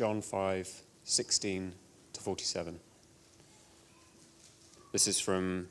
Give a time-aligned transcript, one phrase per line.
[0.00, 1.74] John 5 16
[2.14, 2.80] to 47.
[4.92, 5.68] This is from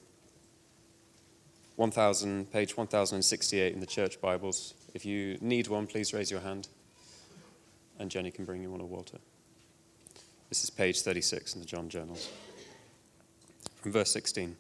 [1.78, 4.76] 1000, page 1068 in the church Bibles.
[4.94, 6.68] If you need one, please raise your hand,
[7.98, 9.18] and Jenny can bring you one or Walter.
[10.50, 12.30] This is page 36 in the John Journals.
[13.82, 14.56] From verse 16.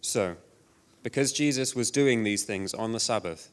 [0.00, 0.36] So,
[1.02, 3.50] because Jesus was doing these things on the Sabbath,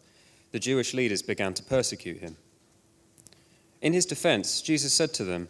[0.52, 2.38] the Jewish leaders began to persecute him.
[3.82, 5.48] In his defense, Jesus said to them,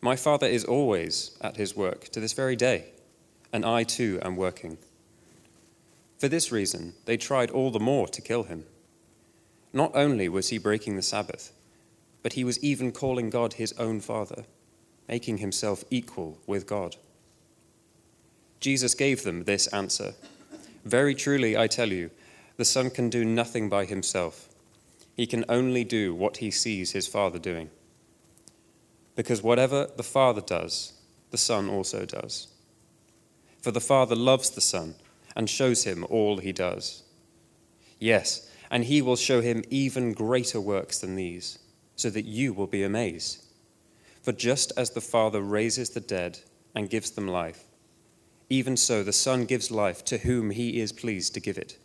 [0.00, 2.86] My Father is always at his work to this very day,
[3.52, 4.78] and I too am working.
[6.18, 8.64] For this reason, they tried all the more to kill him.
[9.72, 11.52] Not only was he breaking the Sabbath,
[12.22, 14.44] but he was even calling God his own Father,
[15.08, 16.96] making himself equal with God.
[18.60, 20.14] Jesus gave them this answer
[20.84, 22.10] Very truly, I tell you,
[22.56, 24.48] the Son can do nothing by himself.
[25.14, 27.70] He can only do what he sees his Father doing.
[29.14, 30.92] Because whatever the Father does,
[31.30, 32.48] the Son also does.
[33.62, 34.94] For the Father loves the Son
[35.34, 37.02] and shows him all he does.
[37.98, 41.58] Yes, and he will show him even greater works than these,
[41.94, 43.44] so that you will be amazed.
[44.22, 46.40] For just as the Father raises the dead
[46.74, 47.64] and gives them life,
[48.48, 51.78] even so the Son gives life to whom he is pleased to give it.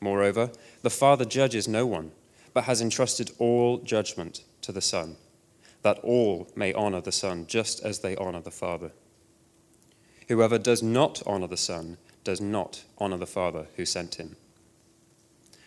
[0.00, 0.50] Moreover,
[0.82, 2.12] the Father judges no one,
[2.52, 5.16] but has entrusted all judgment to the Son,
[5.82, 8.92] that all may honor the Son just as they honor the Father.
[10.28, 14.36] Whoever does not honor the Son does not honor the Father who sent him.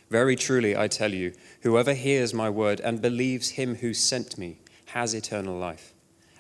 [0.10, 4.60] Very truly, I tell you, whoever hears my word and believes him who sent me
[4.88, 5.94] has eternal life,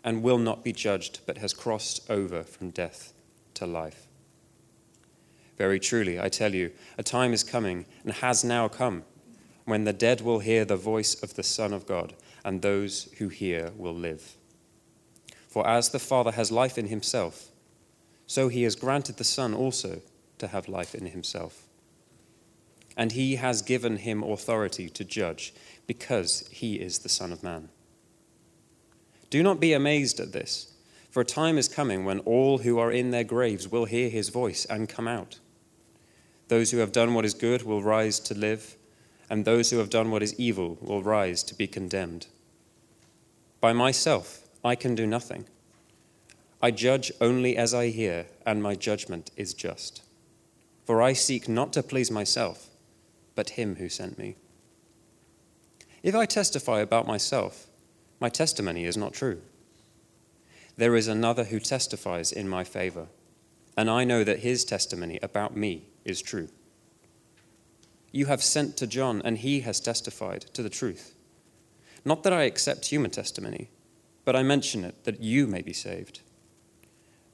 [0.03, 3.13] and will not be judged, but has crossed over from death
[3.53, 4.07] to life.
[5.61, 9.03] Very truly, I tell you, a time is coming, and has now come,
[9.65, 13.27] when the dead will hear the voice of the Son of God, and those who
[13.27, 14.37] hear will live.
[15.47, 17.51] For as the Father has life in himself,
[18.25, 20.01] so he has granted the Son also
[20.39, 21.67] to have life in himself.
[22.97, 25.53] And he has given him authority to judge,
[25.85, 27.69] because he is the Son of Man.
[29.29, 30.73] Do not be amazed at this,
[31.11, 34.29] for a time is coming when all who are in their graves will hear his
[34.29, 35.37] voice and come out.
[36.51, 38.75] Those who have done what is good will rise to live,
[39.29, 42.27] and those who have done what is evil will rise to be condemned.
[43.61, 45.45] By myself, I can do nothing.
[46.61, 50.01] I judge only as I hear, and my judgment is just.
[50.83, 52.67] For I seek not to please myself,
[53.33, 54.35] but him who sent me.
[56.03, 57.67] If I testify about myself,
[58.19, 59.39] my testimony is not true.
[60.75, 63.07] There is another who testifies in my favor,
[63.77, 66.49] and I know that his testimony about me is true.
[68.11, 71.15] You have sent to John, and he has testified to the truth.
[72.03, 73.69] Not that I accept human testimony,
[74.25, 76.21] but I mention it that you may be saved.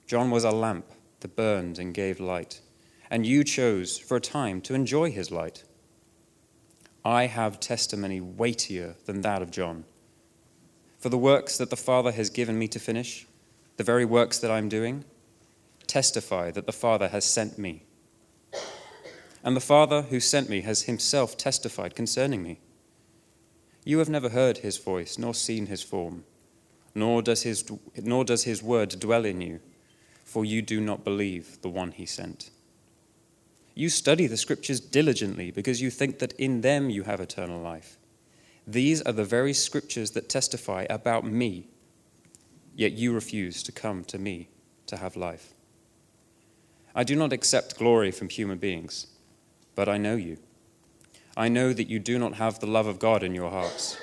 [0.05, 0.85] John was a lamp
[1.21, 2.61] that burned and gave light
[3.09, 5.63] and you chose for a time to enjoy his light.
[7.05, 9.85] I have testimony weightier than that of John.
[10.99, 13.25] For the works that the Father has given me to finish,
[13.77, 15.05] the very works that I'm doing,
[15.85, 17.83] testify that the Father has sent me.
[19.47, 22.59] And the Father who sent me has himself testified concerning me.
[23.85, 26.25] You have never heard his voice, nor seen his form,
[26.93, 27.63] nor does his,
[27.95, 29.61] nor does his word dwell in you,
[30.25, 32.49] for you do not believe the one he sent.
[33.73, 37.97] You study the scriptures diligently because you think that in them you have eternal life.
[38.67, 41.69] These are the very scriptures that testify about me,
[42.75, 44.49] yet you refuse to come to me
[44.87, 45.53] to have life.
[46.93, 49.07] I do not accept glory from human beings,
[49.77, 50.39] but I know you.
[51.37, 53.95] I know that you do not have the love of God in your hearts.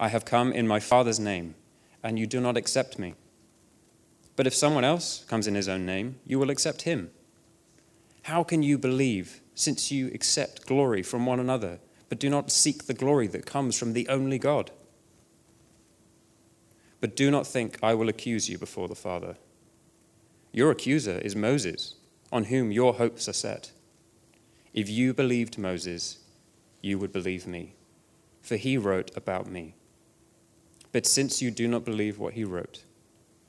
[0.00, 1.54] I have come in my Father's name,
[2.02, 3.12] and you do not accept me.
[4.36, 7.10] But if someone else comes in his own name, you will accept him.
[8.22, 12.86] How can you believe, since you accept glory from one another, but do not seek
[12.86, 14.70] the glory that comes from the only God?
[17.02, 19.36] But do not think I will accuse you before the Father.
[20.52, 21.96] Your accuser is Moses,
[22.32, 23.72] on whom your hopes are set.
[24.72, 26.20] If you believed Moses,
[26.80, 27.74] you would believe me,
[28.40, 29.74] for he wrote about me.
[30.92, 32.84] But since you do not believe what he wrote,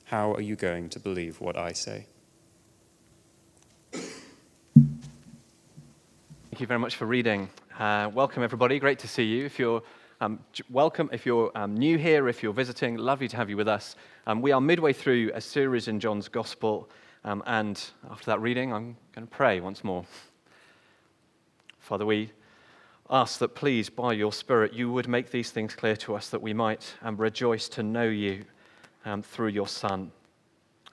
[0.06, 2.08] how are you going to believe what I say?
[3.92, 4.10] Thank
[6.60, 7.52] you very much for reading.
[7.78, 8.80] Uh, welcome, everybody.
[8.80, 9.46] Great to see you.
[9.46, 9.84] If you're
[10.22, 10.40] um,
[10.72, 13.96] welcome, if you're um, new here, if you're visiting, lovely to have you with us.
[14.26, 16.90] Um, we are midway through a series in John's Gospel,
[17.26, 17.80] um, and
[18.10, 20.04] after that reading, I'm going to pray once more.
[21.82, 22.32] Father, we
[23.10, 26.42] ask that please, by your Spirit, you would make these things clear to us that
[26.42, 28.46] we might um, rejoice to know you
[29.04, 30.12] um, through your Son.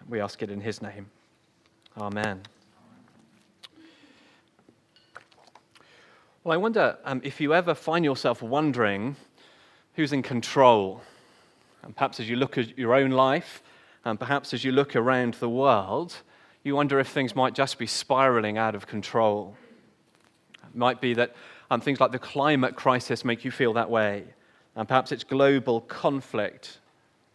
[0.08, 1.10] We ask it in his name.
[1.98, 2.40] Amen.
[6.42, 9.14] Well, I wonder um, if you ever find yourself wondering
[9.94, 11.02] who's in control.
[11.82, 13.62] And perhaps as you look at your own life,
[14.04, 16.16] and perhaps as you look around the world,
[16.64, 19.56] you wonder if things might just be spiraling out of control.
[20.72, 21.34] It might be that
[21.70, 24.24] um, things like the climate crisis make you feel that way.
[24.76, 26.78] And perhaps it's global conflict.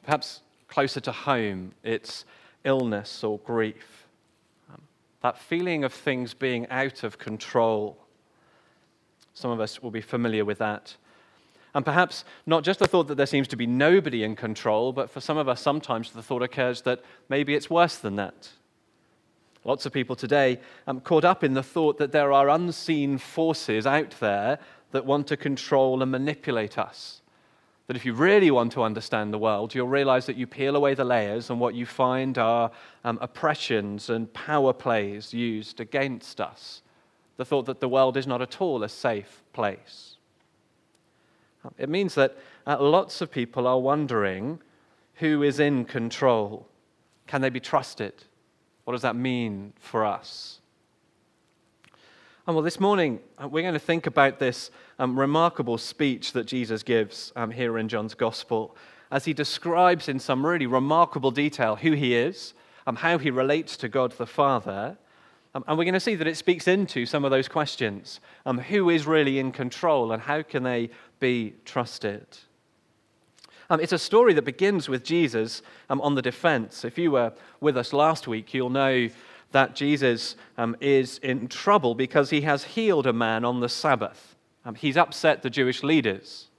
[0.04, 2.26] Perhaps closer to home, it's
[2.64, 4.08] illness or grief.
[4.74, 4.82] Um,
[5.22, 7.98] that feeling of things being out of control.
[9.34, 10.96] Some of us will be familiar with that.
[11.76, 15.10] And perhaps not just the thought that there seems to be nobody in control, but
[15.10, 18.50] for some of us, sometimes the thought occurs that maybe it's worse than that.
[19.66, 23.88] Lots of people today um, caught up in the thought that there are unseen forces
[23.88, 24.60] out there
[24.92, 27.22] that want to control and manipulate us.
[27.88, 30.94] That if you really want to understand the world, you'll realize that you peel away
[30.94, 32.72] the layers and what you find are
[33.04, 36.82] um, oppressions and power plays used against us.
[37.38, 40.18] The thought that the world is not at all a safe place.
[41.78, 42.38] It means that
[42.68, 44.60] uh, lots of people are wondering
[45.16, 46.68] who is in control.
[47.28, 48.14] Can they be trusted?
[48.84, 50.60] What does that mean for us?
[52.46, 54.70] And well, this morning uh, we're going to think about this
[55.00, 58.76] um, remarkable speech that Jesus gives um, here in John's Gospel
[59.12, 62.54] as he describes in some really remarkable detail who he is,
[62.86, 64.98] um, how he relates to God the Father.
[65.56, 68.58] Um, and we're going to see that it speaks into some of those questions um,
[68.58, 70.90] who is really in control and how can they
[71.20, 72.26] be trusted?
[73.74, 76.86] Um, it's a story that begins with Jesus um, on the defense.
[76.86, 79.10] If you were with us last week, you'll know
[79.52, 84.36] that Jesus um, is in trouble because he has healed a man on the Sabbath.
[84.64, 86.50] Um, he's upset the Jewish leaders.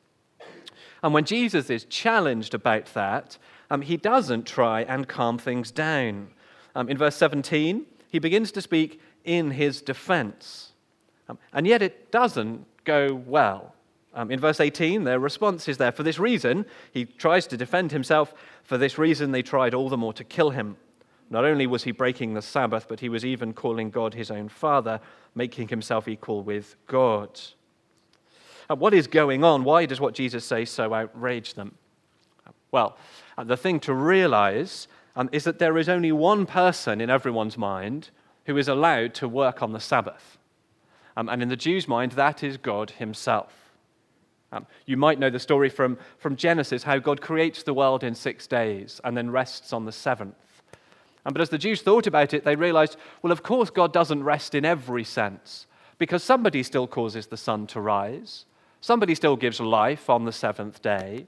[1.05, 3.39] And when Jesus is challenged about that,
[3.71, 6.31] um, he doesn't try and calm things down.
[6.75, 10.73] Um, in verse 17, he begins to speak in his defense.
[11.53, 13.74] and yet it doesn't go well.
[14.15, 15.93] Um, in verse 18, their response is there.
[15.93, 18.33] For this reason, he tries to defend himself.
[18.63, 20.77] For this reason, they tried all the more to kill him.
[21.31, 24.49] Not only was he breaking the Sabbath, but he was even calling God his own
[24.49, 25.01] Father,
[25.35, 27.41] making himself equal with God.
[28.71, 29.65] Uh, what is going on?
[29.65, 31.75] Why does what Jesus say so outrage them?
[32.71, 32.97] Well,
[33.37, 37.59] uh, the thing to realize um, is that there is only one person in everyone's
[37.59, 38.11] mind
[38.47, 40.39] who is allowed to work on the Sabbath.
[41.17, 43.64] Um, and in the Jews' mind, that is God himself.
[44.55, 48.15] Um, you might know the story from, from Genesis, how God creates the world in
[48.15, 50.37] six days and then rests on the seventh.
[51.27, 54.23] Um, but as the Jews thought about it, they realized, well, of course, God doesn't
[54.23, 55.67] rest in every sense,
[55.99, 58.45] because somebody still causes the sun to rise,
[58.81, 61.27] somebody still gives life on the seventh day.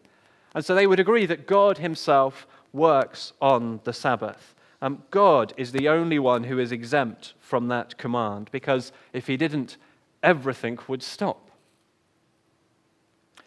[0.55, 4.55] And so they would agree that God Himself works on the Sabbath.
[4.82, 9.37] Um, God is the only one who is exempt from that command, because if He
[9.37, 9.78] didn't,
[10.23, 11.46] everything would stop.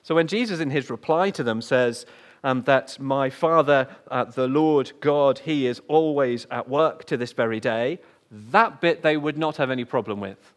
[0.10, 2.08] So when Jesus, in his reply to them, says
[2.44, 7.32] um, that my Father, uh, the Lord God, He is always at work to this
[7.32, 8.00] very day,
[8.32, 10.52] that bit they would not have any problem with.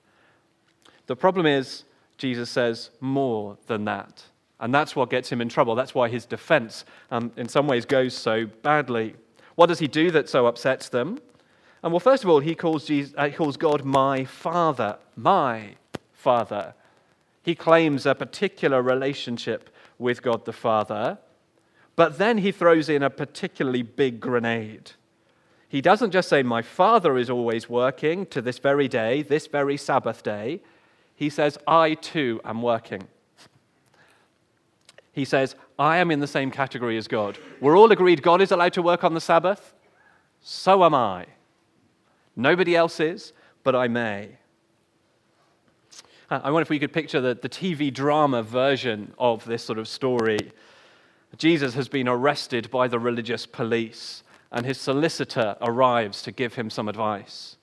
[1.07, 1.85] The problem is,
[2.17, 4.23] Jesus says more than that.
[4.59, 5.75] And that's what gets him in trouble.
[5.75, 9.17] That's why his defense, um, in some ways, goes so badly.
[9.57, 11.19] What does he do that so upsets them?
[11.83, 14.97] And well, first of all, he calls, Jesus, uh, he calls God my Father.
[15.15, 15.75] My
[16.15, 16.73] Father.
[17.43, 19.69] He claims a particular relationship
[19.99, 21.19] with God the Father,
[21.97, 24.93] but then he throws in a particularly big grenade.
[25.69, 29.77] He doesn't just say, My Father is always working to this very day, this very
[29.77, 30.61] Sabbath day.
[31.15, 33.09] He says, I too am working.
[35.13, 37.39] He says, I am in the same category as God.
[37.61, 39.75] We're all agreed God is allowed to work on the Sabbath.
[40.41, 41.27] So am I.
[42.35, 43.33] Nobody else is,
[43.63, 44.39] but I may.
[46.43, 49.87] I wonder if we could picture the, the TV drama version of this sort of
[49.87, 50.39] story.
[51.37, 56.71] Jesus has been arrested by the religious police, and his solicitor arrives to give him
[56.71, 57.57] some advice.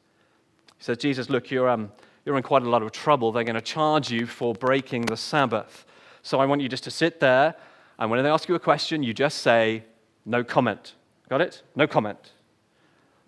[0.77, 1.91] He says, Jesus, look, you're, um,
[2.25, 3.31] you're in quite a lot of trouble.
[3.31, 5.85] They're going to charge you for breaking the Sabbath.
[6.21, 7.55] So I want you just to sit there,
[7.97, 9.83] and when they ask you a question, you just say,
[10.27, 10.93] no comment.
[11.27, 11.63] Got it?
[11.75, 12.33] No comment.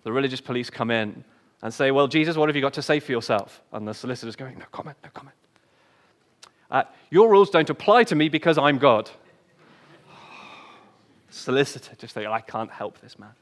[0.04, 1.24] The religious police come in
[1.62, 3.62] and say, Well, Jesus, what have you got to say for yourself?
[3.72, 5.36] And the solicitor's going, No comment, no comment.
[6.70, 9.10] Uh, your rules don't apply to me because I'm God.
[11.30, 13.34] Solicitor just saying, I can't help this man.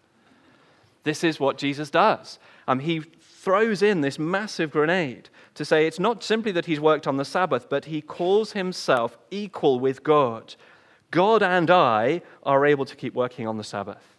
[1.04, 2.40] This is what Jesus does.
[2.68, 7.08] Um, he throws in this massive grenade to say it's not simply that he's worked
[7.08, 10.56] on the Sabbath, but he calls himself equal with God.
[11.12, 14.16] God and I are able to keep working on the Sabbath.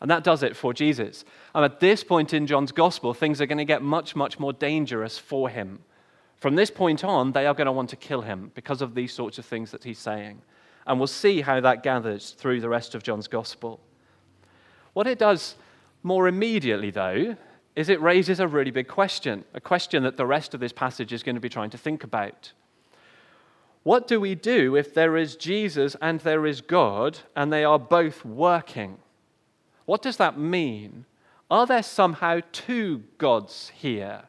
[0.00, 1.24] And that does it for Jesus.
[1.54, 4.52] And at this point in John's gospel, things are going to get much, much more
[4.52, 5.80] dangerous for him.
[6.36, 9.12] From this point on, they are going to want to kill him because of these
[9.12, 10.40] sorts of things that he's saying.
[10.86, 13.80] And we'll see how that gathers through the rest of John's gospel.
[14.92, 15.56] What it does
[16.04, 17.36] more immediately, though,
[17.74, 21.12] is it raises a really big question, a question that the rest of this passage
[21.12, 22.52] is going to be trying to think about.
[23.82, 27.78] What do we do if there is Jesus and there is God and they are
[27.78, 28.98] both working?
[29.88, 31.06] What does that mean?
[31.50, 34.24] Are there somehow two gods here?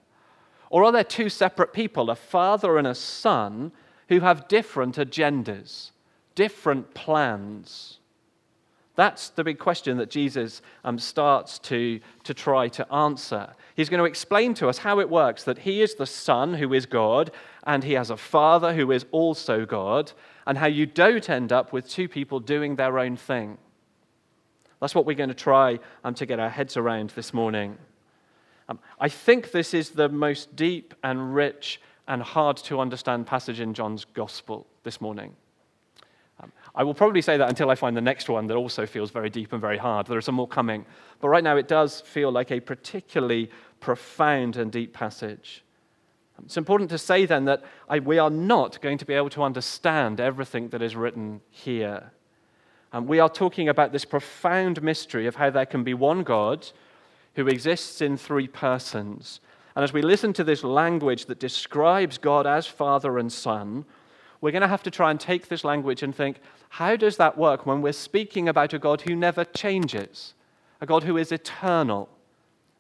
[0.70, 3.74] Or are there two separate people, a father and a son,
[4.08, 5.92] who have different agendas,
[6.34, 8.00] different plans?
[8.96, 13.54] That's the big question that Jesus um, starts to, to try to answer.
[13.76, 16.74] He's going to explain to us how it works that he is the Son who
[16.74, 17.32] is God,
[17.66, 20.14] and he has a Father who is also God,
[20.48, 23.58] and how you don't end up with two people doing their own thing.
[24.80, 27.78] That's what we're going to try um, to get our heads around this morning.
[28.70, 33.60] Um, I think this is the most deep and rich and hard to understand passage
[33.60, 35.36] in John's gospel this morning.
[36.42, 39.12] Um, I will probably say that until I find the next one that also feels
[39.12, 40.08] very deep and very hard.
[40.08, 40.86] There are some more coming.
[41.20, 45.64] But right now, it does feel like a particularly profound and deep passage.
[46.38, 49.30] Um, it's important to say then that I, we are not going to be able
[49.32, 52.12] to understand everything that is written here.
[52.92, 56.68] And we are talking about this profound mystery of how there can be one God
[57.36, 59.40] who exists in three persons.
[59.76, 63.86] And as we listen to this language that describes God as Father and Son,
[64.42, 67.38] we're going to have to try and take this language and think, how does that
[67.38, 70.34] work when we're speaking about a God who never changes,
[70.82, 72.10] a God who is eternal?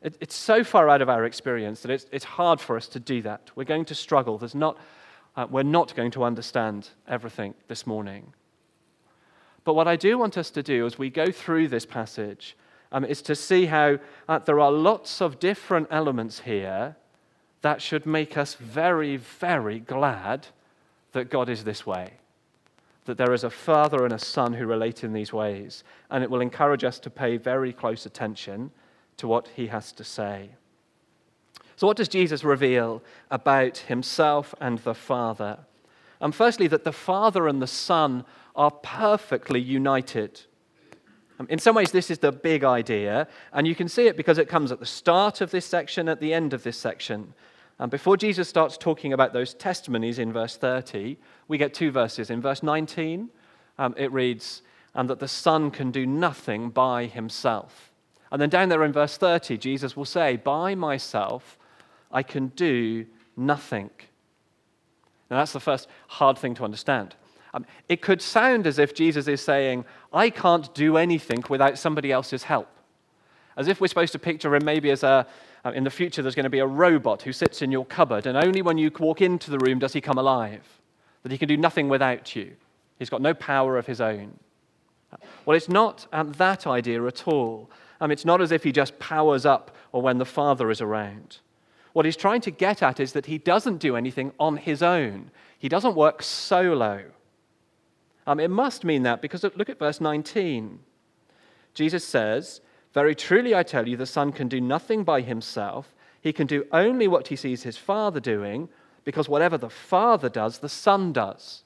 [0.01, 2.99] It, it's so far out of our experience that it's, it's, hard for us to
[2.99, 3.51] do that.
[3.55, 4.37] We're going to struggle.
[4.37, 4.77] There's not,
[5.35, 8.33] uh, we're not going to understand everything this morning.
[9.63, 12.55] But what I do want us to do as we go through this passage
[12.91, 16.95] um, is to see how uh, there are lots of different elements here
[17.61, 20.47] that should make us very, very glad
[21.11, 22.13] that God is this way.
[23.05, 25.83] That there is a father and a son who relate in these ways.
[26.09, 28.71] And it will encourage us to pay very close attention
[29.17, 30.51] to what he has to say.
[31.75, 33.01] So, what does Jesus reveal
[33.31, 35.59] about himself and the Father?
[36.21, 40.41] And firstly, that the Father and the Son are perfectly united.
[41.39, 44.37] Um, in some ways, this is the big idea, and you can see it because
[44.37, 47.33] it comes at the start of this section, at the end of this section.
[47.79, 52.29] And before Jesus starts talking about those testimonies in verse 30, we get two verses.
[52.29, 53.29] In verse 19,
[53.77, 54.61] um, it reads,
[54.93, 57.93] And that the Son can do nothing by himself.
[58.31, 61.57] And then down there in verse 30, Jesus will say, By myself
[62.11, 63.05] I can do
[63.37, 63.89] nothing.
[65.29, 67.15] Now, that's the first hard thing to understand.
[67.53, 72.11] Um, it could sound as if Jesus is saying, I can't do anything without somebody
[72.11, 72.69] else's help.
[73.57, 75.27] As if we're supposed to picture him maybe as a,
[75.65, 78.25] uh, in the future, there's going to be a robot who sits in your cupboard,
[78.25, 80.63] and only when you walk into the room does he come alive.
[81.23, 82.55] That he can do nothing without you.
[82.97, 84.39] He's got no power of his own.
[85.45, 87.69] Well, it's not that idea at all.
[87.99, 91.39] Um, it's not as if he just powers up or when the Father is around.
[91.93, 95.31] What he's trying to get at is that he doesn't do anything on his own,
[95.57, 97.05] he doesn't work solo.
[98.27, 100.79] Um, it must mean that because look at verse 19.
[101.73, 102.61] Jesus says,
[102.93, 105.95] Very truly I tell you, the Son can do nothing by himself.
[106.21, 108.69] He can do only what he sees his Father doing,
[109.03, 111.63] because whatever the Father does, the Son does.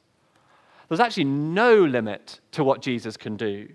[0.88, 3.70] There's actually no limit to what Jesus can do.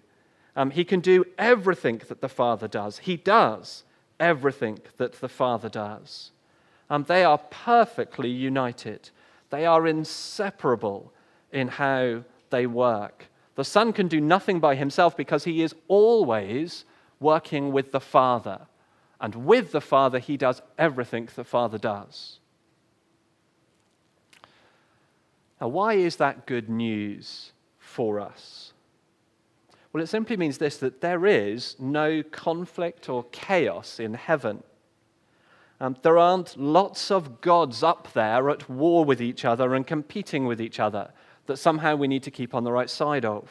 [0.56, 2.98] Um, he can do everything that the Father does.
[2.98, 3.84] He does
[4.18, 6.32] everything that the Father does.
[6.90, 9.10] Um, they are perfectly united,
[9.50, 11.12] they are inseparable
[11.52, 13.26] in how they work.
[13.54, 16.84] The Son can do nothing by himself because he is always
[17.18, 18.60] working with the Father.
[19.20, 22.38] And with the Father, he does everything the Father does.
[25.60, 28.72] Now, why is that good news for us?
[29.92, 34.62] Well, it simply means this that there is no conflict or chaos in heaven.
[35.80, 40.46] Um, there aren't lots of gods up there at war with each other and competing
[40.46, 41.10] with each other
[41.46, 43.50] that somehow we need to keep on the right side of.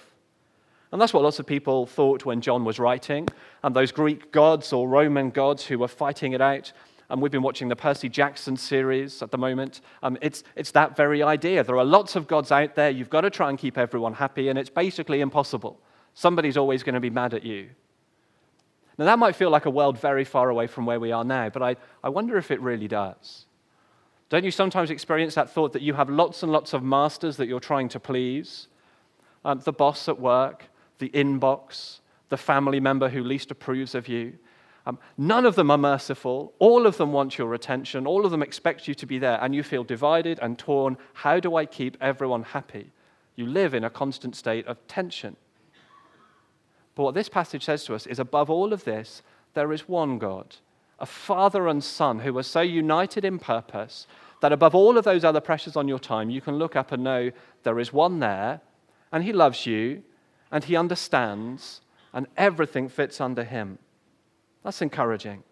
[0.92, 3.28] And that's what lots of people thought when John was writing.
[3.64, 6.72] And those Greek gods or Roman gods who were fighting it out.
[7.10, 9.82] And we've been watching the Percy Jackson series at the moment.
[10.04, 11.64] Um, it's, it's that very idea.
[11.64, 12.90] There are lots of gods out there.
[12.90, 15.80] You've got to try and keep everyone happy, and it's basically impossible.
[16.14, 17.70] Somebody's always going to be mad at you.
[18.98, 21.50] Now, that might feel like a world very far away from where we are now,
[21.50, 23.46] but I, I wonder if it really does.
[24.30, 27.48] Don't you sometimes experience that thought that you have lots and lots of masters that
[27.48, 28.68] you're trying to please?
[29.46, 30.66] Um, the boss at work,
[30.98, 32.00] the inbox,
[32.30, 34.34] the family member who least approves of you.
[34.86, 36.54] Um, none of them are merciful.
[36.60, 38.08] All of them want your attention.
[38.08, 40.98] All of them expect you to be there, and you feel divided and torn.
[41.14, 42.92] How do I keep everyone happy?
[43.36, 45.36] You live in a constant state of tension.
[46.98, 49.22] But what this passage says to us is above all of this,
[49.54, 50.56] there is one God,
[50.98, 54.08] a father and son who are so united in purpose
[54.42, 57.04] that above all of those other pressures on your time, you can look up and
[57.04, 57.30] know
[57.62, 58.62] there is one there,
[59.12, 60.02] and he loves you,
[60.52, 61.82] and he understands,
[62.14, 63.78] and everything fits under him.
[64.64, 65.44] That's encouraging.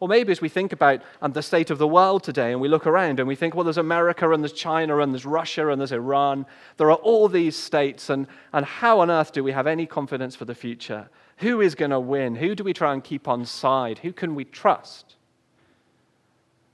[0.00, 2.68] Or maybe as we think about um, the state of the world today and we
[2.68, 5.80] look around and we think, well, there's America and there's China and there's Russia and
[5.80, 6.46] there's Iran.
[6.76, 10.34] There are all these states, and, and how on earth do we have any confidence
[10.36, 11.08] for the future?
[11.38, 12.36] Who is going to win?
[12.36, 13.98] Who do we try and keep on side?
[13.98, 15.16] Who can we trust?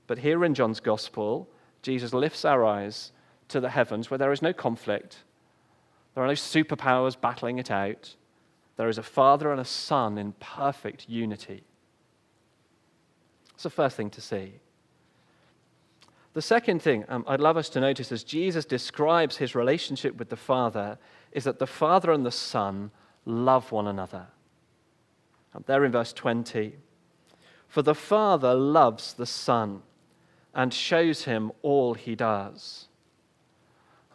[0.07, 1.47] But here in John's gospel,
[1.81, 3.11] Jesus lifts our eyes
[3.47, 5.19] to the heavens where there is no conflict,
[6.13, 8.15] there are no superpowers battling it out.
[8.77, 11.63] There is a father and a son in perfect unity.
[13.61, 14.53] That's the first thing to see.
[16.33, 20.29] The second thing um, I'd love us to notice as Jesus describes his relationship with
[20.29, 20.97] the Father
[21.31, 22.89] is that the Father and the Son
[23.23, 24.25] love one another.
[25.53, 26.73] Um, there in verse 20.
[27.67, 29.83] For the Father loves the Son
[30.55, 32.87] and shows him all he does.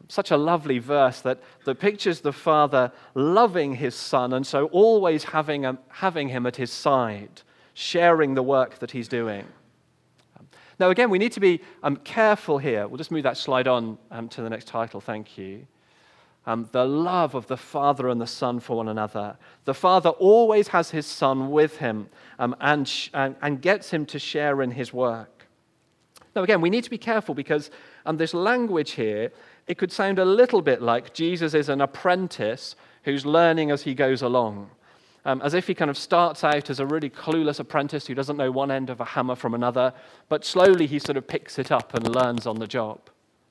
[0.08, 5.22] Such a lovely verse that, that pictures the Father loving his Son and so always
[5.22, 7.42] having, a, having him at his side
[7.76, 9.44] sharing the work that he's doing.
[10.80, 12.88] Now, again, we need to be um, careful here.
[12.88, 14.98] We'll just move that slide on um, to the next title.
[14.98, 15.66] Thank you.
[16.46, 19.36] Um, the love of the Father and the Son for one another.
[19.66, 24.06] The Father always has his Son with him um, and, sh- and, and, gets him
[24.06, 25.46] to share in his work.
[26.34, 27.70] Now, again, we need to be careful because
[28.06, 29.32] um, this language here,
[29.66, 33.94] it could sound a little bit like Jesus is an apprentice who's learning as he
[33.94, 34.70] goes along
[35.26, 38.36] um, as if he kind of starts out as a really clueless apprentice who doesn't
[38.36, 39.92] know one end of a hammer from another,
[40.28, 43.00] but slowly he sort of picks it up and learns on the job.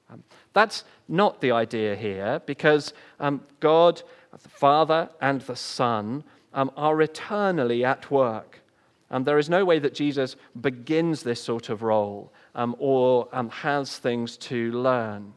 [0.10, 4.02] Um, that's not the idea here, because um, God,
[4.42, 8.62] the Father, and the Son um, are eternally at work.
[9.10, 13.98] And there is no way that Jesus begins this sort of role um, or has
[13.98, 15.34] things to learn.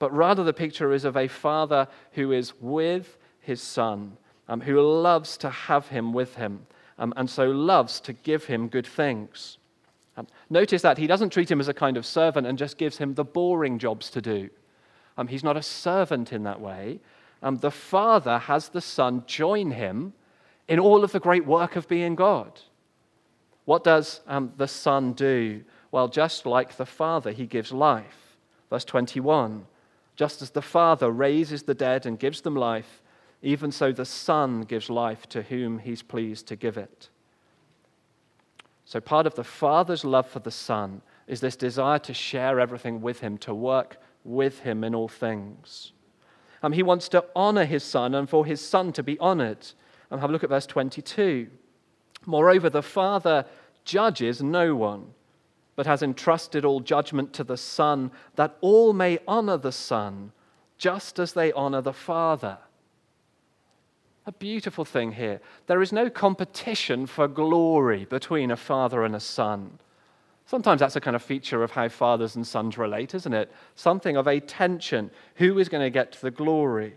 [0.00, 4.16] But rather, the picture is of a father who is with his son
[4.48, 6.66] um, who loves to have him with him,
[6.98, 9.58] um, and so loves to give him good things.
[10.16, 12.98] Um, notice that he doesn't treat him as a kind of servant and just gives
[12.98, 14.48] him the boring jobs to do.
[15.16, 17.00] Um, he's not a servant in that way.
[17.42, 20.12] Um, the Father has the Son join him
[20.68, 22.60] in all of the great work of being God.
[23.64, 25.62] What does um, the Son do?
[25.90, 28.36] Well, just like the Father, he gives life.
[28.70, 29.66] Verse 21
[30.16, 33.02] Just as the Father raises the dead and gives them life,
[33.44, 37.10] even so, the Son gives life to whom he's pleased to give it.
[38.86, 43.02] So, part of the Father's love for the Son is this desire to share everything
[43.02, 45.92] with him, to work with him in all things.
[46.62, 49.66] Um, he wants to honor his Son and for his Son to be honored.
[50.10, 51.48] And have a look at verse 22.
[52.24, 53.44] Moreover, the Father
[53.84, 55.08] judges no one,
[55.76, 60.32] but has entrusted all judgment to the Son, that all may honor the Son,
[60.78, 62.56] just as they honor the Father
[64.26, 65.40] a beautiful thing here.
[65.66, 69.78] There is no competition for glory between a father and a son.
[70.46, 73.52] Sometimes that's a kind of feature of how fathers and sons relate, isn't it?
[73.74, 75.10] Something of a tension.
[75.36, 76.94] Who is going to get the glory?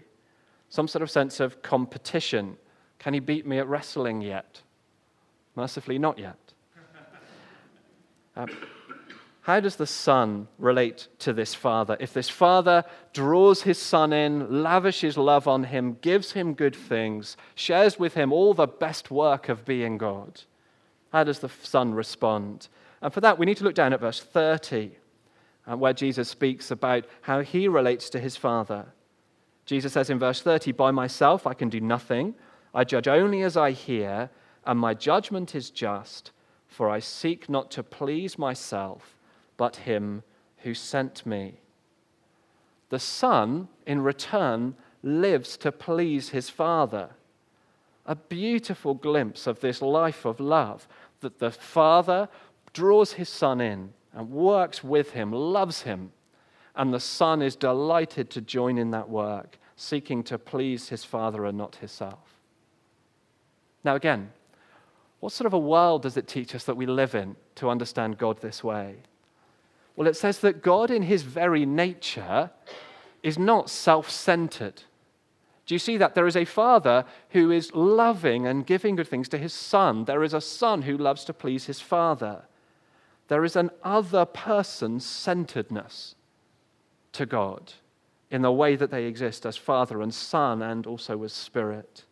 [0.69, 2.57] Some sort of sense of competition.
[2.99, 4.61] Can he beat me at wrestling yet?
[5.55, 6.37] Mercifully, not yet.
[8.35, 8.49] Um,
[9.47, 11.95] how does the Son relate to this Father?
[12.01, 12.83] If this Father
[13.13, 18.33] draws his Son in, lavishes love on him, gives him good things, shares with him
[18.33, 20.41] all the best work of being God,
[21.13, 22.67] how does the Son respond?
[23.01, 24.91] And for that, we need to look down at verse 30,
[25.65, 28.87] uh, where Jesus speaks about how he relates to his Father.
[29.65, 32.35] Jesus says in verse 30, By myself I can do nothing.
[32.75, 34.29] I judge only as I hear,
[34.65, 36.31] and my judgment is just,
[36.67, 39.16] for I seek not to please myself
[39.57, 40.23] but him
[40.59, 41.59] who sent me.
[42.89, 47.09] The Son, in return, lives to please his Father.
[48.05, 50.87] A beautiful glimpse of this life of love
[51.19, 52.29] that the Father
[52.71, 56.11] draws his Son in and works with him, loves him,
[56.75, 61.45] and the Son is delighted to join in that work, seeking to please his Father
[61.45, 62.39] and not himself.
[63.83, 64.31] Now, again,
[65.19, 68.17] What sort of a world does it teach us that we live in to understand
[68.17, 68.97] God this way?
[69.97, 72.51] Well, it says that God, in his very nature,
[73.23, 74.83] is not self centered.
[75.65, 76.15] Do you see that?
[76.15, 80.05] There is a father who is loving and giving good things to his son.
[80.05, 82.43] There is a son who loves to please his father.
[83.27, 86.15] There is an other person centeredness
[87.11, 87.73] to God
[88.29, 92.05] in the way that they exist as father and son and also as spirit.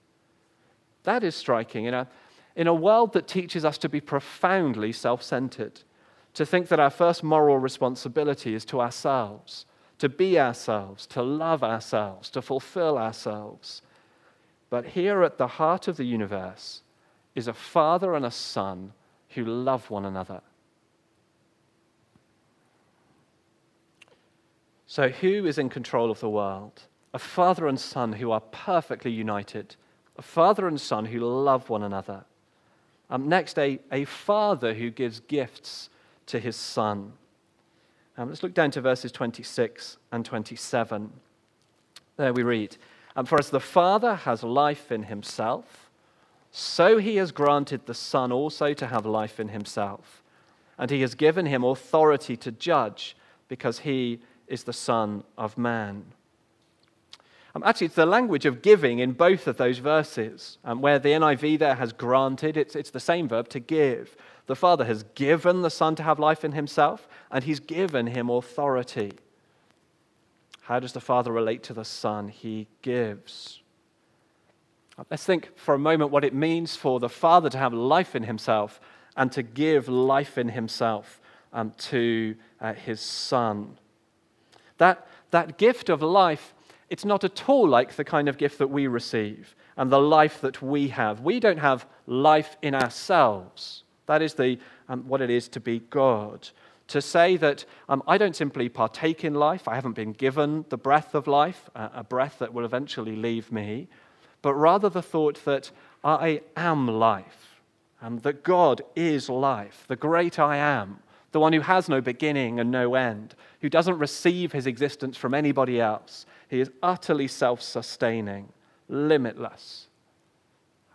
[1.04, 2.08] That is striking in a,
[2.56, 5.82] in a world that teaches us to be profoundly self centered,
[6.36, 9.66] to think that our first moral responsibility is to ourselves
[10.00, 13.82] to be ourselves, to love ourselves, to fulfill ourselves.
[14.70, 16.82] But here at the heart of the universe
[17.34, 18.94] is a father and a son
[19.30, 20.42] who love one another.
[24.88, 26.84] So, who is in control of the world?
[27.14, 29.76] A father and son who are perfectly united,
[30.18, 32.26] a father and son who love one another.
[33.10, 35.90] Um, next, a, a father who gives gifts
[36.28, 37.14] to his son.
[38.18, 41.12] Um, let's look down to verses 26 and 27.
[42.18, 42.78] There we read
[43.16, 45.90] um, For as the Father has life in himself,
[46.52, 50.24] so he has granted the Son also to have life in himself.
[50.78, 53.18] And he has given him authority to judge
[53.50, 56.06] because he is the Son of Man.
[57.56, 61.10] Um, actually, it's the language of giving in both of those verses, um, where the
[61.10, 64.18] NIV there has granted, it's, it's the same verb to give.
[64.48, 68.30] The Father has given the Son to have life in himself, and he's given him
[68.30, 69.14] authority.
[70.64, 72.28] How does the Father relate to the Son?
[72.28, 73.62] He gives.
[75.10, 78.24] Let's think for a moment what it means for the Father to have life in
[78.24, 78.82] himself
[79.16, 81.22] and to give life in himself
[81.54, 83.78] um, to uh, his Son.
[84.78, 86.55] That, that gift of life,
[86.90, 90.42] it's not at all like the kind of gift that we receive and the life
[90.42, 91.22] that we have.
[91.22, 93.84] We don't have life in ourselves.
[94.06, 96.48] That is the, um, what it is to be God.
[96.90, 100.78] To say that um, I don't simply partake in life, I haven't been given the
[100.78, 103.88] breath of life, uh, a breath that will eventually leave me,
[104.44, 105.72] but rather the thought that
[106.04, 107.60] I am life,
[108.00, 111.00] and that God is life, the great I am,
[111.36, 115.34] the one who has no beginning and no end, who doesn't receive his existence from
[115.34, 116.26] anybody else.
[116.48, 118.54] He is utterly self sustaining,
[118.88, 119.88] limitless.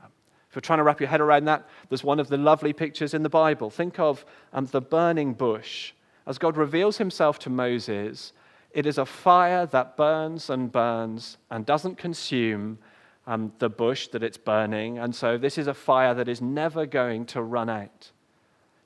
[0.03, 3.13] If you're trying to wrap your head around that, there's one of the lovely pictures
[3.13, 3.69] in the Bible.
[3.69, 4.25] Think of
[4.55, 5.93] um, the burning bush.
[6.27, 8.33] As God reveals himself to Moses,
[8.71, 12.79] it is a fire that burns and burns and doesn't consume
[13.27, 15.01] um, the bush that it's burning.
[15.01, 18.11] And so this is a fire that is never going to run out.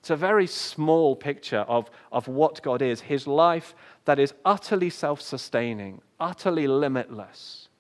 [0.05, 4.91] It's a very small picture of, of what God is his life that is utterly
[4.91, 7.71] self sustaining, utterly limitless,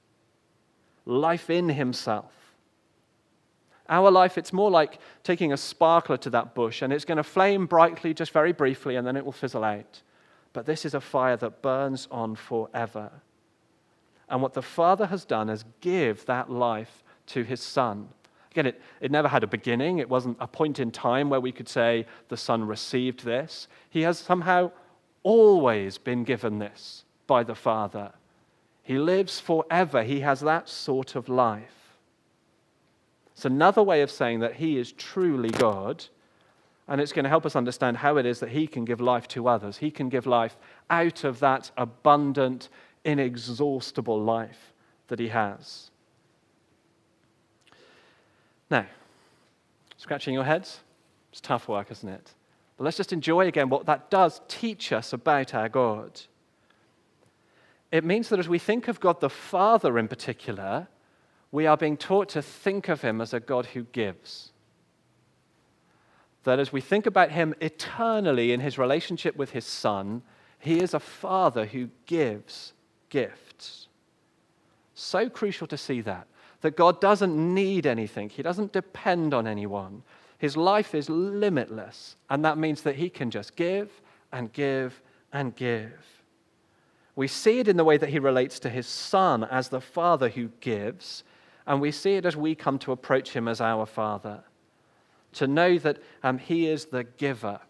[1.04, 2.32] life in himself.
[3.90, 7.22] Our life, it's more like taking a sparkler to that bush and it's going to
[7.22, 10.00] flame brightly just very briefly and then it will fizzle out.
[10.54, 13.10] But this is a fire that burns on forever.
[14.30, 18.08] And what the Father has done is give that life to his Son.
[18.54, 19.98] Again, it, it never had a beginning.
[19.98, 23.66] It wasn't a point in time where we could say the Son received this.
[23.90, 24.70] He has somehow
[25.24, 28.12] always been given this by the Father.
[28.84, 30.04] He lives forever.
[30.04, 31.98] He has that sort of life.
[33.32, 36.04] It's another way of saying that He is truly God,
[36.86, 39.26] and it's going to help us understand how it is that He can give life
[39.28, 39.78] to others.
[39.78, 40.56] He can give life
[40.90, 42.68] out of that abundant,
[43.04, 44.72] inexhaustible life
[45.08, 45.90] that He has.
[48.70, 48.86] Now,
[49.96, 50.80] scratching your heads?
[51.30, 52.34] It's tough work, isn't it?
[52.76, 56.20] But let's just enjoy again what that does teach us about our God.
[57.92, 60.88] It means that as we think of God the Father in particular,
[61.52, 64.50] we are being taught to think of him as a God who gives.
[66.42, 70.22] That as we think about him eternally in his relationship with his son,
[70.58, 72.72] he is a father who gives
[73.08, 73.86] gifts.
[74.94, 76.26] So crucial to see that.
[76.64, 80.02] That God doesn't need anything, he doesn't depend on anyone.
[80.38, 84.00] His life is limitless, and that means that he can just give
[84.32, 85.00] and give
[85.30, 85.92] and give.
[87.16, 90.30] We see it in the way that he relates to his son as the father
[90.30, 91.22] who gives
[91.66, 94.42] and we see it as we come to approach him as our Father,
[95.32, 97.60] to know that um, he is the giver.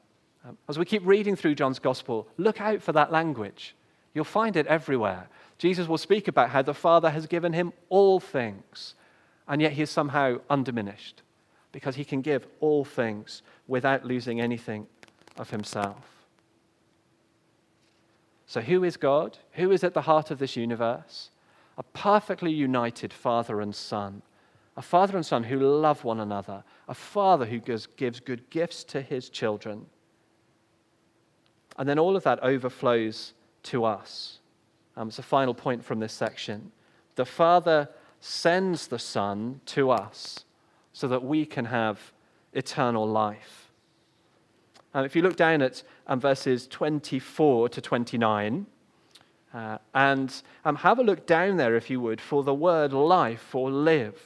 [0.46, 3.74] Um, as we keep reading through John's Gospel, look out for that language.
[4.12, 5.28] You'll find it everywhere.
[5.58, 8.94] Jesus will speak about how the Father has given him all things,
[9.46, 11.22] and yet he is somehow undiminished
[11.72, 14.86] because he can give all things without losing anything
[15.36, 16.26] of himself.
[18.46, 19.38] So, who is God?
[19.52, 21.30] Who is at the heart of this universe?
[21.76, 24.22] a perfectly united Father and Son,
[24.76, 28.82] a father and son who love one another, a father who gives, gives good gifts
[28.84, 29.86] to his children.
[31.76, 34.40] And then all of that overflows to us.
[34.96, 36.72] Um, it's a final point from this section.
[37.16, 37.88] The Father
[38.20, 40.44] sends the Son to us
[40.92, 42.12] so that we can have
[42.52, 43.70] eternal life.
[44.94, 48.66] And if you look down at um, verses 24 to 29,
[49.52, 53.54] uh, and um, have a look down there, if you would, for the word life
[53.54, 54.20] or live.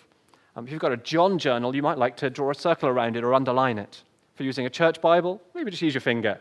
[0.56, 3.16] Um, if you've got a John journal, you might like to draw a circle around
[3.16, 4.02] it or underline it.
[4.34, 6.40] If you're using a church Bible, maybe just use your finger.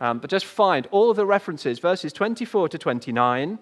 [0.00, 3.58] Um, but just find all of the references, verses 24 to 29.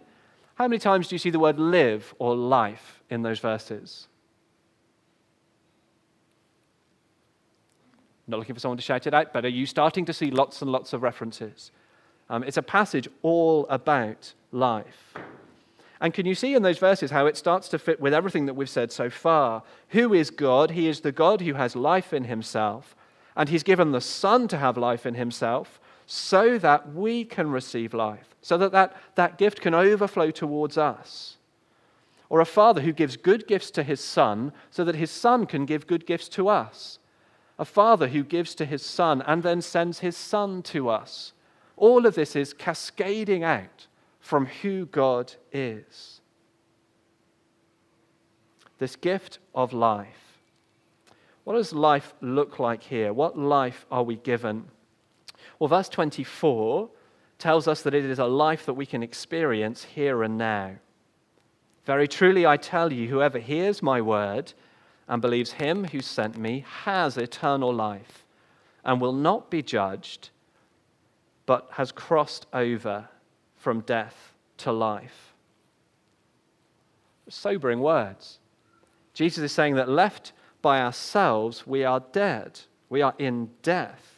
[0.54, 4.08] How many times do you see the word live or life in those verses?
[8.26, 10.62] Not looking for someone to shout it out, but are you starting to see lots
[10.62, 11.70] and lots of references?
[12.30, 15.14] Um, it's a passage all about life.
[16.00, 18.54] And can you see in those verses how it starts to fit with everything that
[18.54, 19.62] we've said so far?
[19.90, 20.72] Who is God?
[20.72, 22.96] He is the God who has life in himself,
[23.36, 27.94] and he's given the Son to have life in himself so that we can receive
[27.94, 31.36] life, so that that, that gift can overflow towards us.
[32.28, 35.66] Or a father who gives good gifts to his son so that his son can
[35.66, 36.98] give good gifts to us.
[37.58, 41.34] A father who gives to his son and then sends his son to us.
[41.76, 43.86] All of this is cascading out
[44.18, 46.22] from who God is.
[48.78, 50.38] This gift of life.
[51.44, 53.12] What does life look like here?
[53.12, 54.68] What life are we given?
[55.58, 56.88] Well, verse 24
[57.38, 60.72] tells us that it is a life that we can experience here and now.
[61.84, 64.52] Very truly, I tell you, whoever hears my word
[65.08, 68.24] and believes him who sent me has eternal life
[68.84, 70.30] and will not be judged,
[71.46, 73.08] but has crossed over
[73.56, 75.34] from death to life.
[77.28, 78.38] Sobering words.
[79.14, 82.60] Jesus is saying that left by ourselves, we are dead.
[82.88, 84.11] We are in death.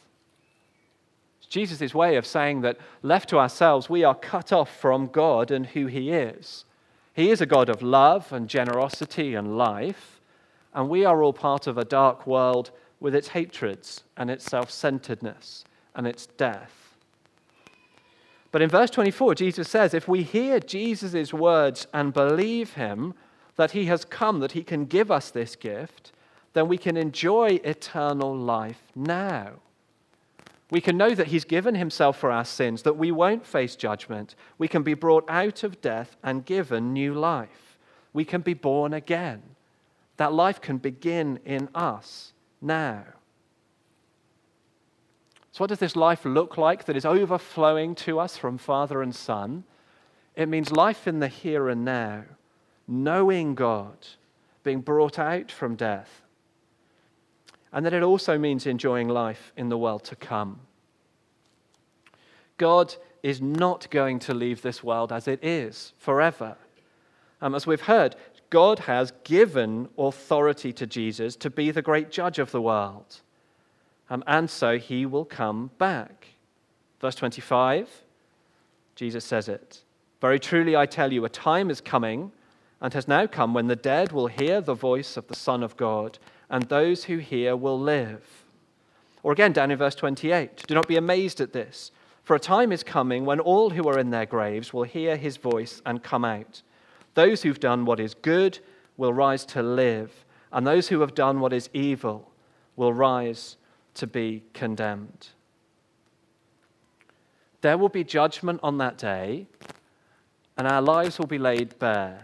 [1.54, 5.66] Jesus' way of saying that left to ourselves, we are cut off from God and
[5.66, 6.64] who He is.
[7.12, 10.20] He is a God of love and generosity and life,
[10.74, 14.68] and we are all part of a dark world with its hatreds and its self
[14.68, 15.64] centeredness
[15.94, 16.96] and its death.
[18.50, 23.14] But in verse 24, Jesus says, if we hear Jesus' words and believe him,
[23.54, 26.10] that he has come, that he can give us this gift,
[26.52, 29.52] then we can enjoy eternal life now.
[30.70, 34.34] We can know that He's given Himself for our sins, that we won't face judgment.
[34.58, 37.78] We can be brought out of death and given new life.
[38.12, 39.42] We can be born again.
[40.16, 43.04] That life can begin in us now.
[45.52, 49.14] So, what does this life look like that is overflowing to us from Father and
[49.14, 49.64] Son?
[50.34, 52.24] It means life in the here and now,
[52.88, 53.96] knowing God,
[54.64, 56.22] being brought out from death,
[57.74, 60.60] and that it also means enjoying life in the world to come.
[62.56, 66.56] God is not going to leave this world as it is forever.
[67.40, 68.14] Um, as we've heard,
[68.48, 73.20] God has given authority to Jesus to be the great judge of the world.
[74.08, 76.28] Um, and so he will come back.
[77.00, 77.90] Verse 25,
[78.94, 79.82] Jesus says it
[80.20, 82.30] Very truly I tell you, a time is coming
[82.80, 85.76] and has now come when the dead will hear the voice of the Son of
[85.76, 88.44] God and those who hear will live.
[89.22, 91.90] Or again, down in verse 28 Do not be amazed at this,
[92.22, 95.36] for a time is coming when all who are in their graves will hear his
[95.36, 96.62] voice and come out.
[97.14, 98.58] Those who've done what is good
[98.96, 102.30] will rise to live, and those who have done what is evil
[102.76, 103.56] will rise
[103.94, 105.28] to be condemned.
[107.60, 109.46] There will be judgment on that day,
[110.56, 112.22] and our lives will be laid bare.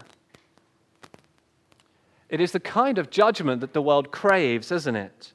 [2.31, 5.33] It is the kind of judgment that the world craves, isn't it?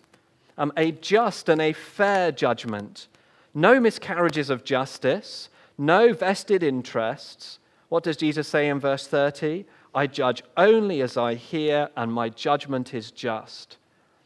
[0.57, 3.09] Um, a just and a fair judgment.
[3.53, 7.59] No miscarriages of justice, no vested interests.
[7.89, 9.65] What does Jesus say in verse 30?
[9.93, 13.77] I judge only as I hear, and my judgment is just.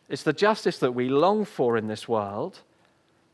[0.07, 2.59] It's the justice that we long for in this world,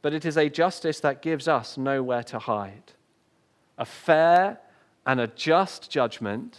[0.01, 2.93] but it is a justice that gives us nowhere to hide.
[3.77, 4.59] A fair
[5.05, 6.57] and a just judgment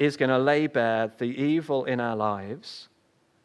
[0.00, 2.88] is going to lay bare the evil in our lives,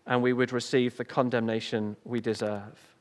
[0.07, 2.95] and we would receive the condemnation we deserve.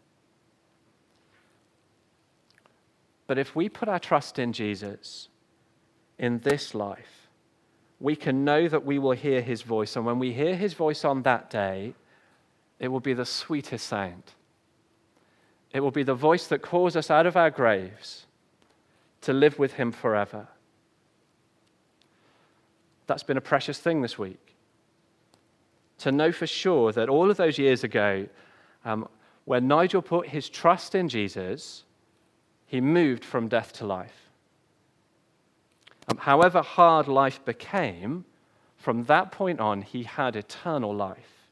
[3.29, 5.29] But if we put our trust in Jesus
[6.19, 7.29] in this life,
[8.01, 9.95] we can know that we will hear his voice.
[9.95, 11.95] And when we hear his voice on that day,
[12.81, 14.25] it will be the sweetest sound.
[15.73, 18.27] It will be the voice that calls us out of our graves
[19.21, 20.49] to live with him forever.
[23.07, 24.55] That's been a precious thing this week.
[25.99, 28.27] to know for sure that all of those years ago,
[28.85, 29.09] um,
[29.45, 31.85] when Nigel put his trust in Jesus,
[32.67, 34.31] he moved from death to life.
[36.09, 38.25] Um, however hard life became,
[38.77, 41.49] from that point on, he had eternal life.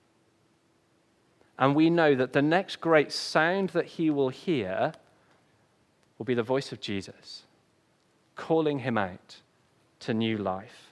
[1.58, 4.92] And we know that the next great sound that he will hear
[6.18, 7.44] will be the voice of Jesus
[8.34, 9.36] calling him out
[10.00, 10.91] to new life.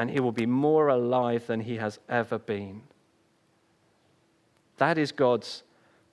[0.00, 2.80] And he will be more alive than he has ever been.
[4.78, 5.62] That is God's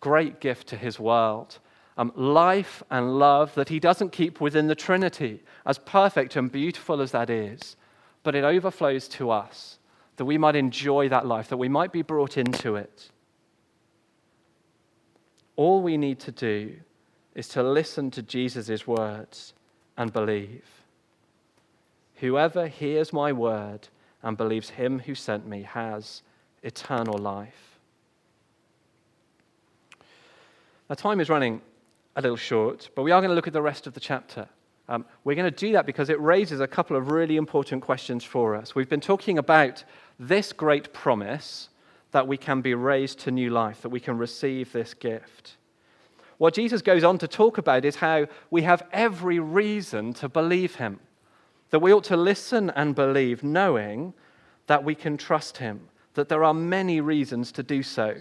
[0.02, 1.60] great gift to his world.
[1.98, 7.00] Um, life and love that he doesn't keep within the Trinity, as perfect and beautiful
[7.00, 7.78] as that is,
[8.24, 9.80] but it overflows to us,
[10.18, 13.10] that we might enjoy that life, that we might be brought into it.
[15.56, 16.76] All we need to do
[17.36, 19.54] is to listen to Jesus' words
[19.96, 20.77] and believe.
[22.18, 23.88] Whoever hears my word
[24.24, 26.24] and believes him who sent me has
[26.64, 27.80] eternal life.
[30.90, 31.62] Now, time is running
[32.16, 34.48] a little short, but we are going to look at the rest of the chapter.
[34.90, 38.24] Um, we're going to do that because it raises a couple of really important questions
[38.24, 38.74] for us.
[38.74, 39.84] We've been talking about
[40.18, 41.70] this great promise
[42.12, 45.58] that we can be raised to new life, that we can receive this gift.
[46.38, 50.76] What Jesus goes on to talk about is how we have every reason to believe
[50.76, 51.00] him,
[51.70, 54.14] that we ought to listen and believe, knowing
[54.68, 58.16] that we can trust him, that there are many reasons to do so.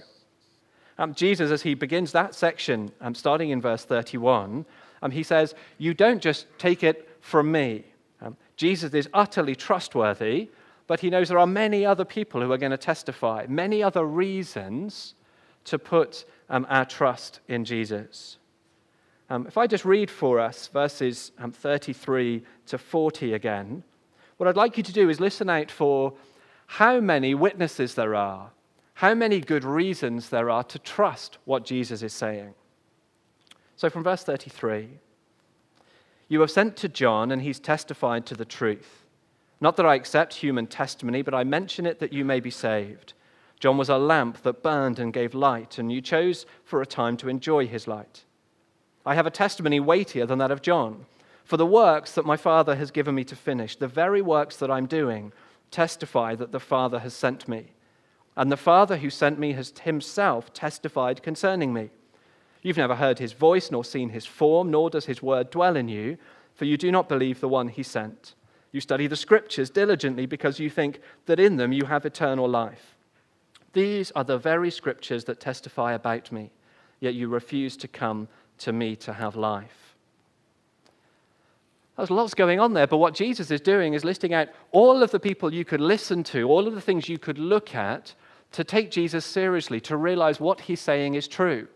[0.99, 4.65] Um, Jesus, as he begins that section, um, starting in verse 31,
[5.03, 7.85] um, he says, You don't just take it from me.
[8.23, 10.49] Um, Jesus is utterly trustworthy,
[10.87, 14.05] but he knows there are many other people who are going to testify, many other
[14.05, 15.15] reasons
[15.65, 18.39] to put um, our trust in Jesus.
[19.29, 23.83] Um, if I just read for us verses 33 to 40 again,
[24.37, 26.13] what I'd like you to do is listen out for
[26.67, 28.51] how many witnesses there are
[28.97, 32.55] how many good reasons there are to trust what Jesus is saying.
[33.77, 34.89] So, from verse 33
[36.29, 39.05] You have sent to John, and he's testified to the truth.
[39.61, 43.13] Not that I accept human testimony, but I mention it that you may be saved.
[43.61, 47.19] John was a lamp that burned and gave light, and you chose for a time
[47.19, 48.25] to enjoy his light.
[49.07, 51.07] I have a testimony weightier than that of John.
[51.45, 54.71] For the works that my Father has given me to finish, the very works that
[54.71, 55.33] I'm doing,
[55.71, 57.69] testify that the Father has sent me.
[58.37, 61.91] And the Father who sent me has himself testified concerning me.
[62.63, 65.89] You've never heard his voice nor seen his form, nor does his word dwell in
[65.89, 66.19] you,
[66.55, 68.35] for you do not believe the one he sent.
[68.73, 72.97] You study the scriptures diligently because you think that in them you have eternal life.
[73.73, 76.51] These are the very scriptures that testify about me,
[76.99, 78.27] yet you refuse to come
[78.59, 79.95] to me to have life.
[81.97, 85.11] There's lots going on there, but what Jesus is doing is listing out all of
[85.11, 88.15] the people you could listen to, all of the things you could look at
[88.53, 91.67] to take Jesus seriously, to realize what he's saying is true.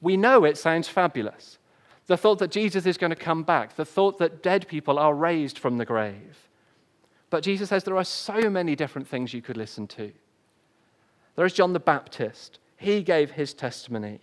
[0.00, 1.58] We know it sounds fabulous.
[2.06, 5.14] The thought that Jesus is going to come back, the thought that dead people are
[5.14, 6.48] raised from the grave.
[7.30, 10.12] But Jesus says there are so many different things you could listen to.
[11.36, 12.58] There is John the Baptist.
[12.76, 14.20] He gave his testimony.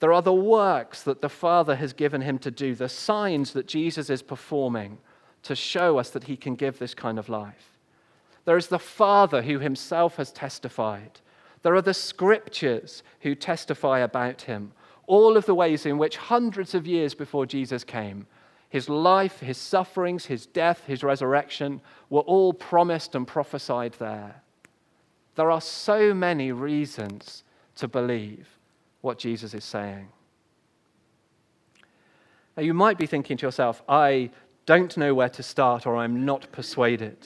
[0.00, 3.66] There are the works that the Father has given him to do, the signs that
[3.66, 4.98] Jesus is performing
[5.42, 7.78] to show us that he can give this kind of life.
[8.44, 11.20] There is the Father who himself has testified.
[11.62, 14.72] There are the scriptures who testify about him.
[15.06, 18.26] All of the ways in which hundreds of years before Jesus came,
[18.68, 21.80] his life, his sufferings, his death, his resurrection
[22.10, 24.42] were all promised and prophesied there.
[25.34, 27.44] There are so many reasons
[27.76, 28.57] to believe
[29.00, 30.08] what Jesus is saying.
[32.56, 34.30] Now, you might be thinking to yourself, I
[34.66, 37.16] don't know where to start or I'm not persuaded.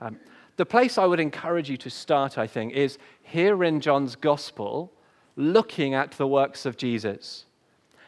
[0.00, 0.18] Um,
[0.56, 4.92] the place I would encourage you to start, I think, is here in John's gospel,
[5.36, 7.46] looking at the works of Jesus.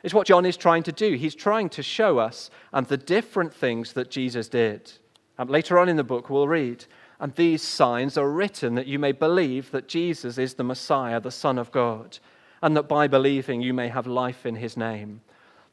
[0.02, 1.14] It's what John is trying to do.
[1.14, 4.92] He's trying to show us um, the different things that Jesus did.
[5.38, 6.84] Um, later on in the book, we'll read,
[7.20, 11.30] and these signs are written that you may believe that Jesus is the Messiah, the
[11.30, 12.18] Son of God,
[12.62, 15.20] and that by believing you may have life in his name.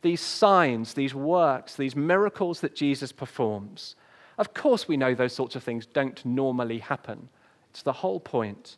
[0.01, 3.95] These signs, these works, these miracles that Jesus performs,
[4.39, 7.27] of course, we know those sorts of things don't normally happen.
[7.71, 8.77] It's the whole point.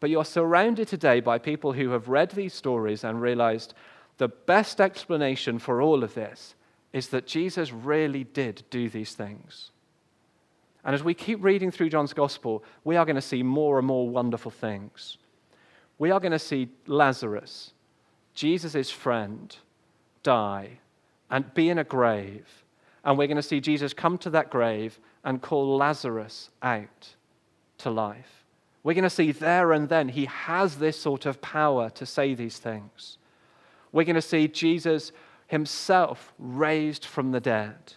[0.00, 3.74] But you're surrounded today by people who have read these stories and realized
[4.18, 6.56] the best explanation for all of this
[6.92, 9.70] is that Jesus really did do these things.
[10.84, 13.86] And as we keep reading through John's gospel, we are going to see more and
[13.86, 15.18] more wonderful things.
[15.98, 17.72] We are going to see Lazarus,
[18.34, 19.56] Jesus' friend,
[20.22, 20.78] die
[21.30, 22.64] and be in a grave
[23.06, 27.14] and we're going to see Jesus come to that grave and call Lazarus out
[27.78, 28.44] to life.
[28.82, 32.34] We're going to see there and then he has this sort of power to say
[32.34, 33.18] these things.
[33.92, 35.12] We're going to see Jesus
[35.46, 37.94] himself raised from the dead.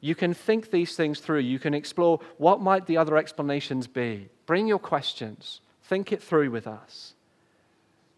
[0.00, 1.40] You can think these things through.
[1.40, 4.28] You can explore what might the other explanations be.
[4.44, 5.60] Bring your questions.
[5.88, 7.14] Think it through with us.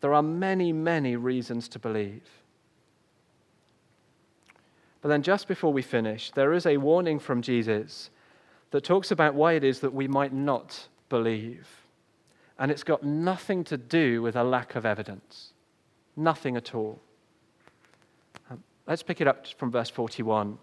[0.01, 2.23] There are many, many reasons to believe.
[5.03, 8.11] But then, just before we finish, there is a warning from Jesus
[8.71, 11.69] that talks about why it is that we might not believe.
[12.59, 15.53] And it's got nothing to do with a lack of evidence.
[16.17, 17.01] Nothing at all.
[18.51, 20.59] Um, let's pick it up from verse 41.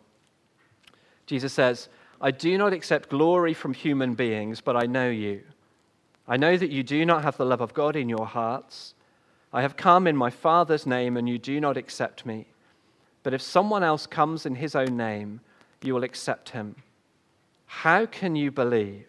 [1.28, 1.88] Jesus says,
[2.20, 5.44] I do not accept glory from human beings, but I know you.
[6.28, 8.96] I know that you do not have the love of God in your hearts.
[9.54, 12.48] I have come in my Father's name, and you do not accept me.
[13.24, 15.42] But if someone else comes in his own name,
[15.82, 16.76] you will accept him.
[17.68, 19.08] How can you believe,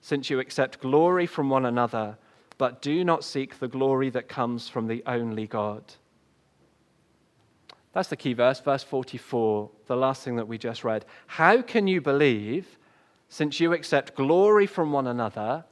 [0.00, 2.16] since you accept glory from one another,
[2.58, 5.82] but do not seek the glory that comes from the only God?
[7.92, 11.04] That's the key verse, verse 44, the last thing that we just read.
[11.26, 12.78] How can you believe,
[13.28, 15.64] since you accept glory from one another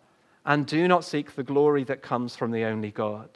[0.45, 3.29] and do not seek the glory that comes from the only God?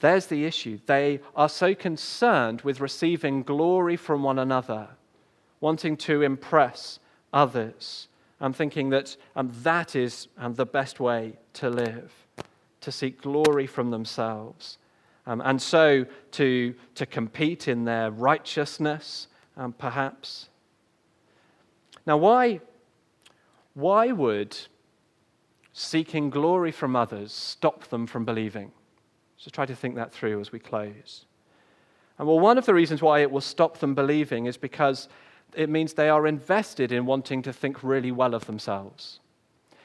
[0.00, 0.80] There's the issue.
[0.86, 4.88] They are so concerned with receiving glory from one another,
[5.60, 6.98] wanting to impress
[7.32, 8.08] others,
[8.40, 12.12] and thinking that um, that is um, the best way to live,
[12.80, 14.78] to seek glory from themselves
[15.26, 20.48] um, and so to, to compete in their righteousness, um, perhaps.
[22.06, 22.60] Now, why,
[23.74, 24.56] why would
[25.72, 28.72] seeking glory from others stop them from believing?
[29.36, 31.24] So try to think that through as we close.
[32.18, 35.08] And well, one of the reasons why it will stop them believing is because
[35.54, 39.20] it means they are invested in wanting to think really well of themselves.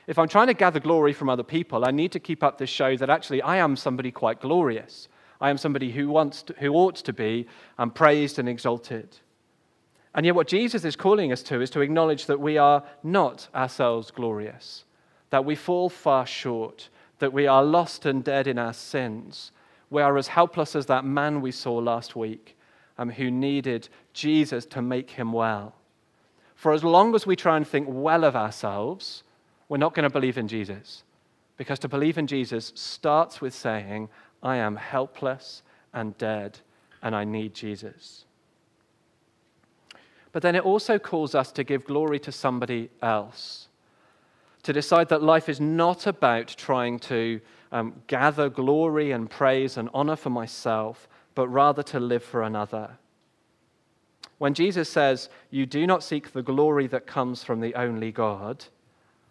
[0.08, 2.70] If I'm trying to gather glory from other people, I need to keep up this
[2.70, 5.10] show that actually I am somebody quite glorious.
[5.42, 9.18] I am somebody who, wants to, who ought to be and praised and exalted.
[10.16, 13.50] And yet, what Jesus is calling us to is to acknowledge that we are not
[13.54, 14.86] ourselves glorious,
[15.30, 19.52] that we fall far short, that we are lost and dead in our sins.
[19.90, 22.58] We are as helpless as that man we saw last week
[22.98, 25.76] um, who needed Jesus to make him well.
[26.56, 29.24] For as long as we try and think well of ourselves,
[29.70, 31.04] we're not going to believe in Jesus.
[31.58, 34.10] Because to believe in Jesus starts with saying,
[34.42, 35.64] I am helpless
[35.94, 36.60] and dead,
[37.02, 38.26] and I need Jesus.
[40.32, 43.67] But then it also calls us to give glory to somebody else,
[44.68, 47.40] to decide that life is not about trying to
[47.72, 52.98] um, gather glory and praise and honor for myself, but rather to live for another.
[54.40, 58.66] When Jesus says, You do not seek the glory that comes from the only God,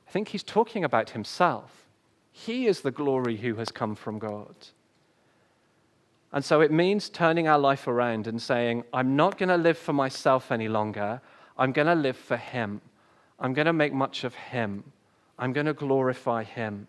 [0.09, 1.87] I think he's talking about himself.
[2.33, 4.55] He is the glory who has come from God.
[6.33, 9.77] And so it means turning our life around and saying, I'm not going to live
[9.77, 11.21] for myself any longer.
[11.59, 12.81] I'm going to live for Him.
[13.39, 14.93] I'm going to make much of Him.
[15.39, 16.89] I'm going to glorify Him.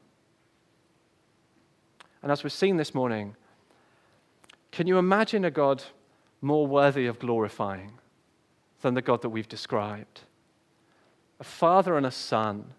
[2.22, 3.36] And as we've seen this morning,
[4.72, 5.84] can you imagine a God
[6.41, 7.93] more worthy of glorifying
[8.82, 10.22] than the God that we've described?
[11.39, 12.74] A father and a son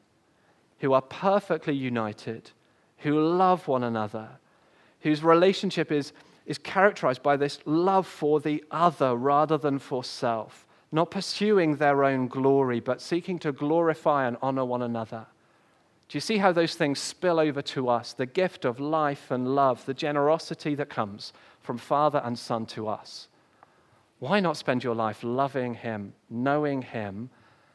[0.81, 2.51] who are perfectly united,
[2.99, 4.29] who love one another,
[5.01, 6.13] whose relationship is
[6.49, 12.03] is characterized by this love for the other rather than for self, not pursuing their
[12.03, 15.27] own glory, but seeking to glorify and honor one another.
[16.09, 18.15] Do you see how those things spill over to us?
[18.15, 22.89] The gift of life and love, the generosity that comes from Father and Son to
[22.89, 23.29] us.
[24.19, 27.29] Why not spend your life loving Him, knowing Him,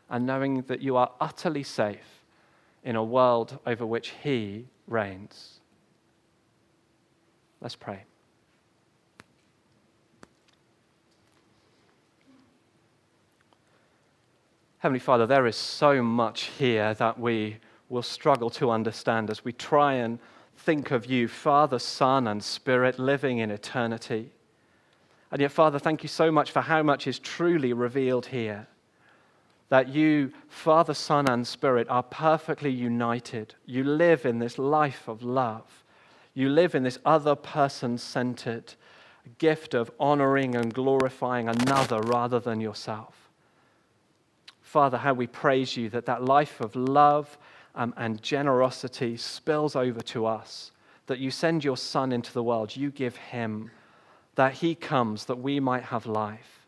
[0.09, 2.23] and knowing that you are utterly safe
[2.83, 5.59] in a world over which He reigns?
[7.61, 8.03] Let's pray.
[14.79, 17.57] Heavenly Father, there is so much here that we
[17.93, 20.17] will struggle to understand as we try and
[20.57, 24.31] think of you, Father, Son, and Spirit, living in eternity.
[25.31, 28.67] And yet, Father, thank you so much for how much is truly revealed here.
[29.69, 33.53] That you, Father, Son, and Spirit, are perfectly united.
[33.65, 35.83] You live in this life of love.
[36.33, 38.73] You live in this other person centered
[39.37, 43.29] gift of honoring and glorifying another rather than yourself.
[44.61, 47.37] Father, how we praise you that that life of love
[47.75, 50.71] um, and generosity spills over to us,
[51.07, 53.71] that you send your Son into the world, you give him,
[54.35, 56.67] that he comes that we might have life.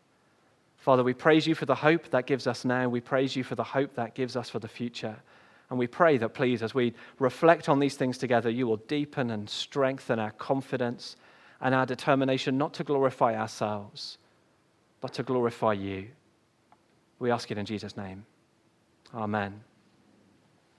[0.78, 2.88] Father, we praise you for the hope that gives us now.
[2.88, 5.16] We praise you for the hope that gives us for the future.
[5.68, 9.30] And we pray that, please, as we reflect on these things together, you will deepen
[9.30, 11.16] and strengthen our confidence
[11.60, 14.18] and our determination not to glorify ourselves,
[15.00, 16.08] but to glorify you.
[17.18, 18.24] We ask it in Jesus' name.
[19.12, 19.64] Amen.